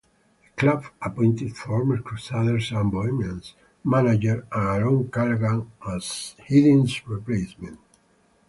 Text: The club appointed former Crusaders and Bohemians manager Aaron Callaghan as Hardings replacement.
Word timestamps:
The 0.41 0.59
club 0.59 0.85
appointed 0.99 1.55
former 1.55 1.99
Crusaders 2.01 2.71
and 2.71 2.91
Bohemians 2.91 3.53
manager 3.83 4.47
Aaron 4.51 5.11
Callaghan 5.11 5.71
as 5.87 6.35
Hardings 6.49 7.07
replacement. 7.07 7.77